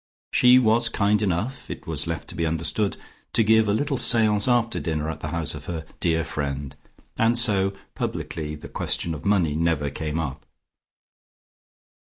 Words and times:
She 0.31 0.57
was 0.57 0.89
kind 0.89 1.21
enough, 1.21 1.69
it 1.69 1.85
was 1.85 2.07
left 2.07 2.27
to 2.29 2.35
be 2.35 2.47
understood, 2.47 2.97
to 3.33 3.43
give 3.43 3.67
a 3.67 3.71
little 3.73 3.99
seance 3.99 4.47
after 4.47 4.79
dinner 4.79 5.11
at 5.11 5.19
the 5.19 5.27
house 5.27 5.53
of 5.53 5.65
her 5.65 5.85
"dear 5.99 6.23
friend," 6.23 6.75
and 7.19 7.37
so, 7.37 7.73
publicly, 7.93 8.55
the 8.55 8.67
question 8.67 9.13
of 9.13 9.25
money 9.25 9.55
never 9.55 9.91
came 9.91 10.19
up. 10.19 10.47